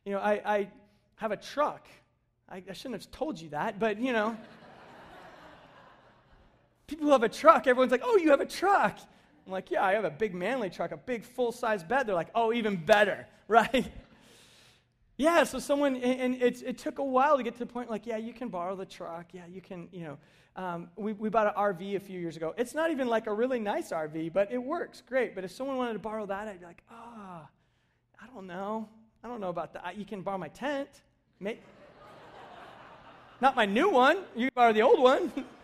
[0.05, 0.69] You know, I, I
[1.17, 1.87] have a truck.
[2.49, 4.35] I, I shouldn't have told you that, but you know.
[6.87, 8.97] people who have a truck, everyone's like, oh, you have a truck.
[9.47, 12.05] I'm like, yeah, I have a big manly truck, a big full size bed.
[12.05, 13.89] They're like, oh, even better, right?
[15.15, 18.05] yeah, so someone, and it, it took a while to get to the point like,
[18.05, 19.27] yeah, you can borrow the truck.
[19.31, 20.17] Yeah, you can, you know.
[20.57, 22.53] Um, we, we bought an RV a few years ago.
[22.57, 25.33] It's not even like a really nice RV, but it works great.
[25.33, 27.47] But if someone wanted to borrow that, I'd be like, ah, oh,
[28.21, 28.89] I don't know.
[29.23, 29.97] I don't know about that.
[29.97, 30.89] You can borrow my tent.
[33.41, 34.17] Not my new one.
[34.35, 35.31] You can borrow the old one.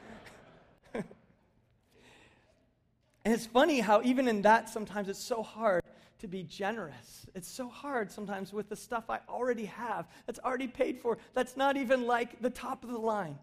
[3.26, 5.82] And it's funny how, even in that, sometimes it's so hard
[6.20, 7.26] to be generous.
[7.36, 11.56] It's so hard sometimes with the stuff I already have, that's already paid for, that's
[11.56, 13.38] not even like the top of the line.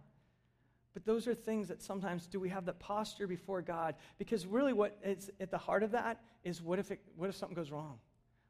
[0.92, 3.94] But those are things that sometimes do we have that posture before God?
[4.18, 7.36] Because really, what is at the heart of that is what if, it, what if
[7.36, 7.98] something goes wrong?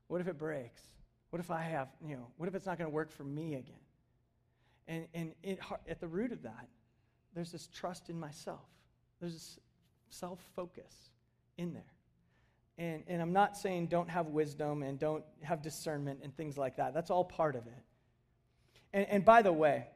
[0.08, 0.82] What if it breaks?
[1.30, 3.54] What if I have, you know, what if it's not going to work for me
[3.54, 3.74] again?
[4.88, 6.66] And, and it, at the root of that,
[7.34, 8.66] there's this trust in myself,
[9.20, 9.58] there's this
[10.08, 11.09] self focus
[11.60, 11.82] in there.
[12.78, 16.76] And, and I'm not saying don't have wisdom and don't have discernment and things like
[16.76, 16.94] that.
[16.94, 17.82] That's all part of it.
[18.94, 19.86] And, and by the way,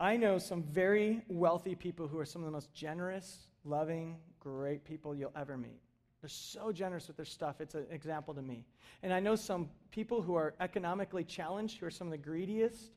[0.00, 4.84] I know some very wealthy people who are some of the most generous, loving, great
[4.84, 5.80] people you'll ever meet.
[6.20, 7.60] They're so generous with their stuff.
[7.60, 8.66] It's an example to me.
[9.04, 12.90] And I know some people who are economically challenged, who are some of the greediest,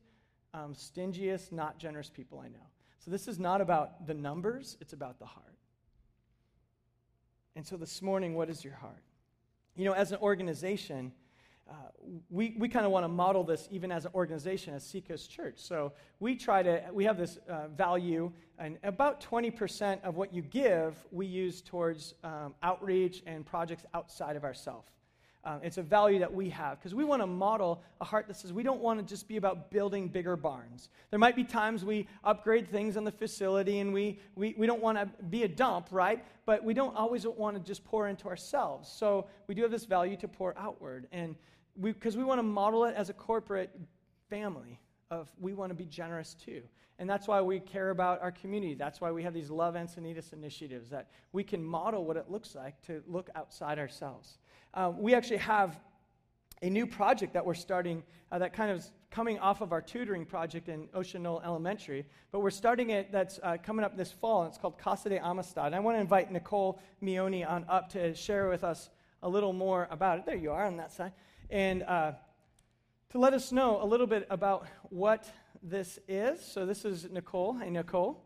[0.52, 2.66] um, stingiest, not generous people I know.
[2.98, 5.51] So this is not about the numbers, it's about the heart.
[7.54, 9.02] And so this morning, what is your heart?
[9.76, 11.12] You know, as an organization,
[11.68, 11.74] uh,
[12.30, 15.54] we, we kind of want to model this even as an organization, as Seacoast Church.
[15.56, 20.42] So we try to, we have this uh, value, and about 20% of what you
[20.42, 24.88] give, we use towards um, outreach and projects outside of ourselves.
[25.44, 28.36] Um, it's a value that we have because we want to model a heart that
[28.36, 30.88] says we don't want to just be about building bigger barns.
[31.10, 34.80] There might be times we upgrade things on the facility and we, we, we don't
[34.80, 36.24] want to be a dump, right?
[36.46, 38.88] But we don't always want to just pour into ourselves.
[38.88, 41.08] So we do have this value to pour outward.
[41.10, 41.34] And
[41.80, 43.76] because we, we want to model it as a corporate
[44.30, 44.78] family
[45.10, 46.62] of we want to be generous too.
[47.00, 48.74] And that's why we care about our community.
[48.74, 52.54] That's why we have these Love Encinitas initiatives that we can model what it looks
[52.54, 54.38] like to look outside ourselves.
[54.74, 55.78] Um, we actually have
[56.62, 59.82] a new project that we're starting uh, that kind of is coming off of our
[59.82, 64.10] tutoring project in Ocean Knoll Elementary, but we're starting it that's uh, coming up this
[64.10, 65.66] fall, and it's called Casa de Amistad.
[65.66, 68.88] And I want to invite Nicole Mioni on up to share with us
[69.22, 70.26] a little more about it.
[70.26, 71.12] There you are on that side.
[71.50, 72.12] And uh,
[73.10, 75.30] to let us know a little bit about what
[75.62, 76.42] this is.
[76.42, 77.52] So this is Nicole.
[77.52, 78.24] Hey, Nicole.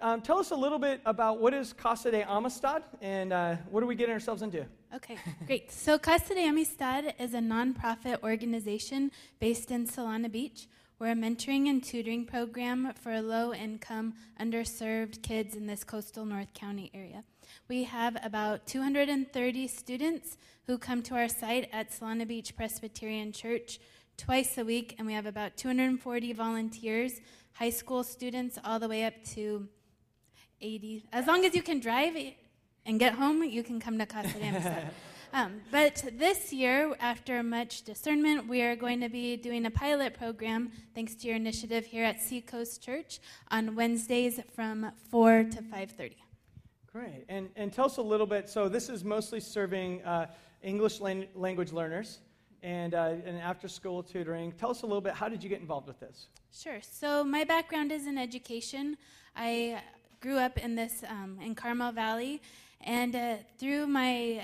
[0.00, 3.82] Um, tell us a little bit about what is Casa de Amistad and uh, what
[3.82, 4.64] are we getting ourselves into?
[4.94, 5.72] Okay, great.
[5.72, 10.68] So Casa de Amistad is a nonprofit organization based in Solana Beach.
[11.00, 16.52] We're a mentoring and tutoring program for low income, underserved kids in this coastal North
[16.54, 17.24] County area.
[17.68, 23.80] We have about 230 students who come to our site at Solana Beach Presbyterian Church
[24.16, 27.20] twice a week, and we have about 240 volunteers,
[27.54, 29.68] high school students, all the way up to
[30.60, 31.04] 80.
[31.12, 32.16] As long as you can drive
[32.86, 34.90] and get home, you can come to Casa de Amistad.
[35.30, 40.14] Um, but this year, after much discernment, we are going to be doing a pilot
[40.14, 46.14] program, thanks to your initiative here at Seacoast Church, on Wednesdays from 4 to 5.30.
[46.90, 47.26] Great.
[47.28, 50.28] And, and tell us a little bit, so this is mostly serving uh,
[50.62, 52.20] English lan- language learners
[52.62, 54.52] and, uh, and after school tutoring.
[54.52, 56.28] Tell us a little bit, how did you get involved with this?
[56.52, 56.78] Sure.
[56.80, 58.96] So my background is in education.
[59.36, 59.82] I
[60.20, 62.40] grew up in this um, in Carmel Valley,
[62.80, 64.42] and uh, through my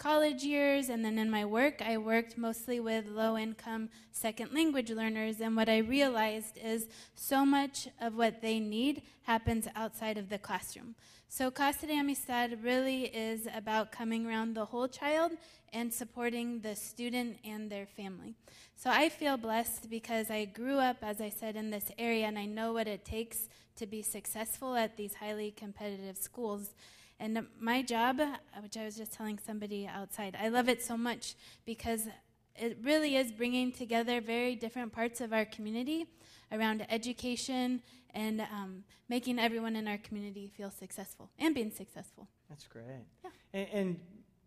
[0.00, 4.90] college years and then in my work, I worked mostly with low income second language
[4.90, 5.40] learners.
[5.40, 10.38] And what I realized is so much of what they need happens outside of the
[10.38, 10.94] classroom.
[11.28, 15.32] So, Casa de Amistad really is about coming around the whole child
[15.72, 18.34] and supporting the student and their family.
[18.76, 22.38] So, I feel blessed because I grew up, as I said, in this area and
[22.38, 26.70] I know what it takes to be successful at these highly competitive schools.
[27.20, 28.18] And my job,
[28.62, 31.34] which I was just telling somebody outside, I love it so much
[31.66, 32.08] because
[32.56, 36.06] it really is bringing together very different parts of our community
[36.50, 37.82] around education
[38.14, 42.26] and um, making everyone in our community feel successful and being successful.
[42.48, 43.04] That's great.
[43.22, 43.30] Yeah.
[43.52, 44.00] And, and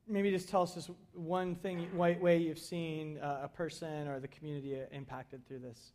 [0.08, 4.20] maybe just tell us just one thing, white way you've seen uh, a person or
[4.20, 5.94] the community impacted through this.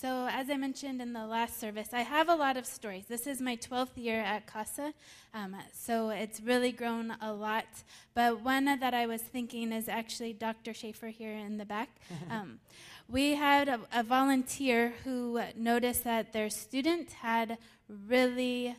[0.00, 3.04] So, as I mentioned in the last service, I have a lot of stories.
[3.08, 4.94] This is my 12th year at CASA,
[5.32, 7.66] um, so it's really grown a lot.
[8.12, 10.74] But one that I was thinking is actually Dr.
[10.74, 11.90] Schaefer here in the back.
[12.30, 12.60] Um,
[13.08, 17.58] we had a, a volunteer who noticed that their student had
[18.08, 18.74] really,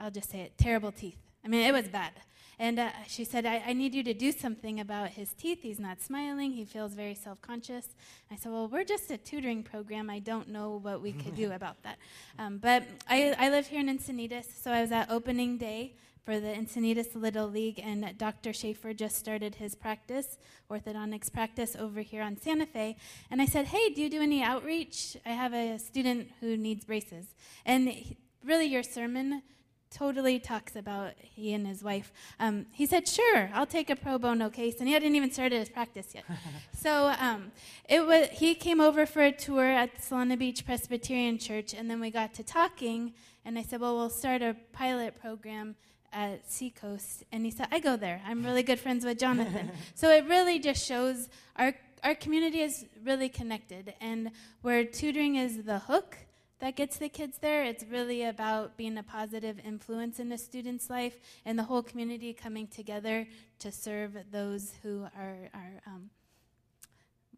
[0.00, 1.18] I'll just say it, terrible teeth.
[1.44, 2.12] I mean, it was bad.
[2.58, 5.58] And uh, she said, I, I, need you to do something about his teeth.
[5.60, 6.52] He's not smiling.
[6.52, 7.88] He feels very self conscious.
[8.30, 10.08] I said, Well, we're just a tutoring program.
[10.08, 11.98] I don't know what we could do about that.
[12.38, 16.40] Um, but I, I live here in Encinitas, so I was at opening day for
[16.40, 18.52] the Encinitas Little League, and Dr.
[18.52, 20.38] Schaefer just started his practice,
[20.68, 22.96] orthodontics practice, over here on Santa Fe.
[23.30, 25.16] And I said, Hey, do you do any outreach?
[25.26, 27.26] I have a student who needs braces.
[27.64, 29.42] And he, really, your sermon
[29.90, 32.12] totally talks about he and his wife.
[32.38, 35.58] Um, he said, "Sure, I'll take a pro bono case," and he hadn't even started
[35.58, 36.24] his practice yet.
[36.76, 37.52] so um,
[37.88, 38.28] it was.
[38.32, 42.34] He came over for a tour at Solana Beach Presbyterian Church, and then we got
[42.34, 43.14] to talking.
[43.44, 45.76] And I said, "Well, we'll start a pilot program."
[46.12, 48.22] At Seacoast, and he said, "I go there.
[48.24, 52.86] I'm really good friends with Jonathan." so it really just shows our our community is
[53.04, 54.30] really connected, and
[54.62, 56.16] where tutoring is the hook,
[56.58, 57.64] that gets the kids there.
[57.64, 62.32] It's really about being a positive influence in a student's life and the whole community
[62.32, 63.26] coming together
[63.58, 66.10] to serve those who are, are um,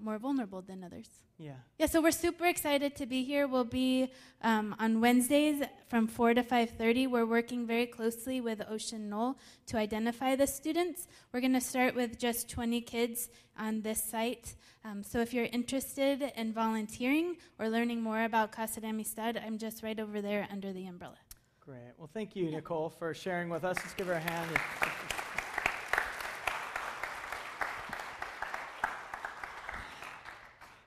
[0.00, 1.08] more vulnerable than others.
[1.38, 1.52] Yeah.
[1.78, 3.46] Yeah, so we're super excited to be here.
[3.46, 7.08] We'll be um, on Wednesdays from 4 to 5.30.
[7.08, 11.06] We're working very closely with Ocean Knoll to identify the students.
[11.32, 14.54] We're going to start with just 20 kids on this site.
[14.84, 19.58] Um, so if you're interested in volunteering or learning more about Casa de Amistad, I'm
[19.58, 21.18] just right over there under the umbrella.
[21.60, 21.92] Great.
[21.98, 22.56] Well, thank you, yeah.
[22.56, 23.76] Nicole, for sharing with us.
[23.76, 25.16] Let's give her a hand.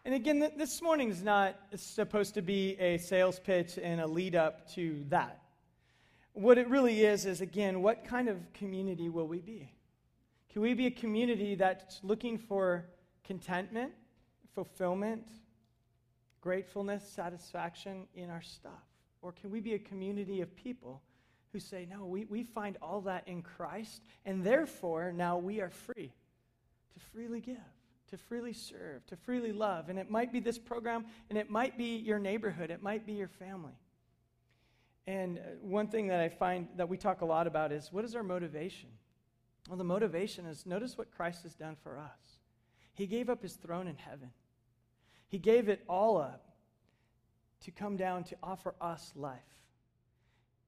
[0.04, 4.08] And again, th- this morning is not supposed to be a sales pitch and a
[4.08, 5.42] lead up to that.
[6.34, 9.72] What it really is, is again, what kind of community will we be?
[10.52, 12.86] Can we be a community that's looking for
[13.24, 13.92] contentment,
[14.56, 15.24] fulfillment,
[16.42, 18.84] gratefulness, satisfaction in our stuff?
[19.22, 21.02] Or can we be a community of people
[21.54, 25.70] who say, no, we, we find all that in Christ, and therefore now we are
[25.70, 26.12] free
[26.94, 27.58] to freely give,
[28.12, 29.90] to freely serve, to freely love?
[29.90, 33.14] And it might be this program, and it might be your neighborhood, it might be
[33.14, 33.74] your family.
[35.08, 38.06] And uh, one thing that I find that we talk a lot about is what
[38.06, 38.90] is our motivation?
[39.68, 42.40] Well, the motivation is notice what Christ has done for us.
[42.94, 44.32] He gave up his throne in heaven,
[45.28, 46.46] he gave it all up
[47.62, 49.40] to come down to offer us life.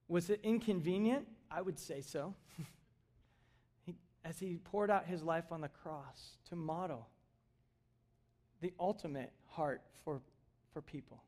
[0.07, 1.27] Was it inconvenient?
[1.49, 2.35] I would say so.
[3.85, 7.07] he, as he poured out his life on the cross to model
[8.63, 10.21] the ultimate heart for,
[10.73, 11.21] for people.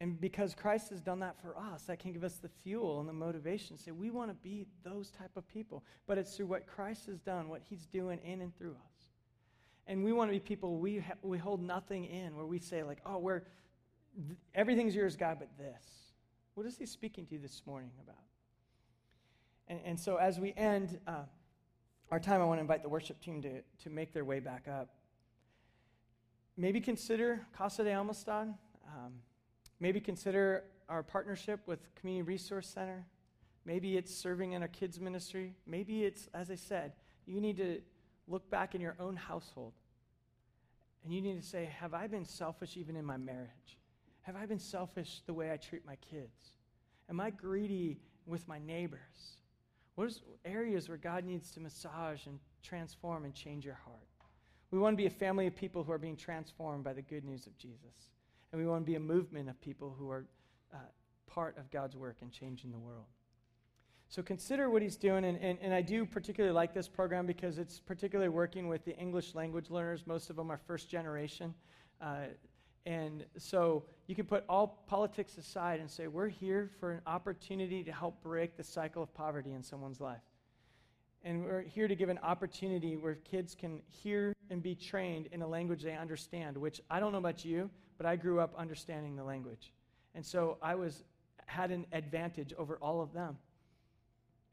[0.00, 3.08] And because Christ has done that for us, that can give us the fuel and
[3.08, 3.78] the motivation.
[3.78, 5.84] Say, we want to be those type of people.
[6.06, 8.94] But it's through what Christ has done, what he's doing in and through us.
[9.86, 12.82] And we want to be people, we, ha- we hold nothing in, where we say,
[12.82, 13.40] like, oh, we're,
[14.16, 15.84] th- everything's yours, God, but this.
[16.54, 18.16] What is he speaking to you this morning about?
[19.68, 21.24] And, and so as we end uh,
[22.10, 24.68] our time, I want to invite the worship team to, to make their way back
[24.68, 24.88] up.
[26.56, 28.54] Maybe consider Casa de Amistad.
[28.86, 29.14] Um,
[29.80, 33.04] Maybe consider our partnership with Community Resource Center.
[33.64, 35.54] Maybe it's serving in our kids' ministry.
[35.66, 36.92] Maybe it's, as I said,
[37.26, 37.80] you need to
[38.28, 39.72] look back in your own household
[41.02, 43.78] and you need to say, Have I been selfish even in my marriage?
[44.22, 46.52] Have I been selfish the way I treat my kids?
[47.10, 49.36] Am I greedy with my neighbors?
[49.96, 54.08] What is areas where God needs to massage and transform and change your heart?
[54.70, 57.24] We want to be a family of people who are being transformed by the good
[57.24, 58.10] news of Jesus.
[58.52, 60.26] And we want to be a movement of people who are
[60.72, 60.78] uh,
[61.26, 63.06] part of God's work in changing the world.
[64.08, 65.24] So consider what he's doing.
[65.24, 68.96] And, and, and I do particularly like this program because it's particularly working with the
[68.96, 70.06] English language learners.
[70.06, 71.54] Most of them are first generation.
[72.00, 72.26] Uh,
[72.86, 77.82] and so you can put all politics aside and say, we're here for an opportunity
[77.82, 80.20] to help break the cycle of poverty in someone's life.
[81.24, 85.40] And we're here to give an opportunity where kids can hear and be trained in
[85.40, 89.16] a language they understand, which I don't know about you, but I grew up understanding
[89.16, 89.72] the language.
[90.14, 91.02] And so I was
[91.46, 93.38] had an advantage over all of them.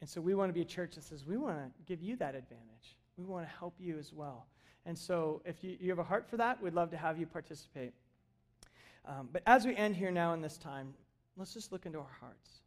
[0.00, 2.16] And so we want to be a church that says we want to give you
[2.16, 2.96] that advantage.
[3.16, 4.46] We want to help you as well.
[4.84, 7.26] And so if you, you have a heart for that, we'd love to have you
[7.26, 7.92] participate.
[9.04, 10.94] Um, but as we end here now in this time,
[11.36, 12.62] let's just look into our hearts.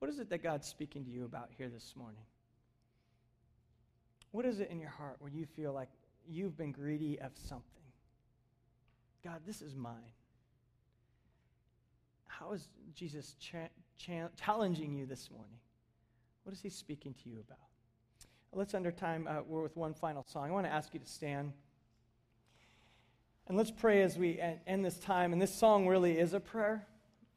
[0.00, 2.22] What is it that God's speaking to you about here this morning?
[4.36, 5.88] What is it in your heart where you feel like
[6.28, 7.64] you've been greedy of something?
[9.24, 10.12] God, this is mine.
[12.26, 15.56] How is Jesus cha- cha- challenging you this morning?
[16.42, 17.56] What is he speaking to you about?
[18.52, 20.50] Let's end our time uh, we're with one final song.
[20.50, 21.54] I want to ask you to stand.
[23.48, 25.32] And let's pray as we end this time.
[25.32, 26.86] And this song really is a prayer.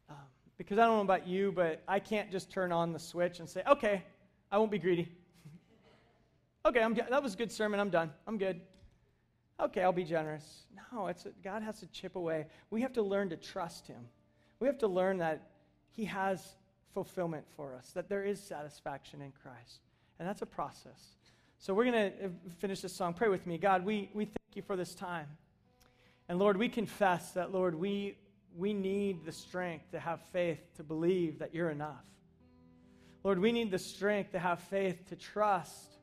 [0.10, 0.18] Um,
[0.58, 3.48] because I don't know about you, but I can't just turn on the switch and
[3.48, 4.04] say, okay,
[4.52, 5.08] I won't be greedy.
[6.70, 7.80] Okay, I'm, that was a good sermon.
[7.80, 8.12] I'm done.
[8.28, 8.62] I'm good
[9.62, 10.64] okay, I'll be generous.
[10.92, 12.48] No, it's God has to chip away.
[12.70, 14.08] We have to learn to trust Him.
[14.60, 15.50] We have to learn that
[15.92, 16.56] He has
[16.94, 19.82] fulfillment for us, that there is satisfaction in Christ.
[20.18, 21.16] And that's a process.
[21.60, 23.14] So we're going to uh, finish this song.
[23.14, 23.58] Pray with me.
[23.58, 25.28] God, we, we thank you for this time.
[26.28, 28.18] And Lord, we confess that, Lord, we,
[28.56, 32.06] we need the strength to have faith to believe that you're enough.
[33.24, 35.99] Lord, we need the strength to have faith to trust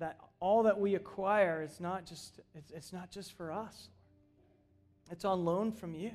[0.00, 3.88] that all that we acquire is not just, it's, it's not just for us.
[5.10, 6.12] It's on loan from you.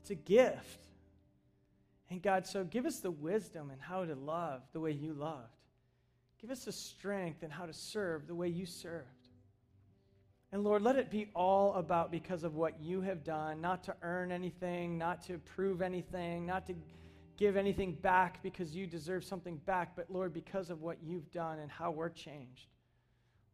[0.00, 0.88] It's a gift.
[2.10, 5.48] And God, so give us the wisdom and how to love the way you loved.
[6.40, 9.06] Give us the strength and how to serve the way you served.
[10.50, 13.94] And Lord, let it be all about because of what you have done, not to
[14.02, 16.74] earn anything, not to prove anything, not to
[17.36, 21.58] give anything back because you deserve something back, but Lord, because of what you've done
[21.58, 22.68] and how we're changed.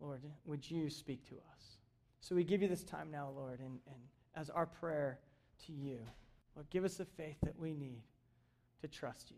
[0.01, 1.79] Lord, would you speak to us?
[2.21, 3.97] So we give you this time now, Lord, and, and
[4.35, 5.19] as our prayer
[5.67, 5.99] to you,
[6.55, 8.03] Lord, give us the faith that we need
[8.81, 9.37] to trust you.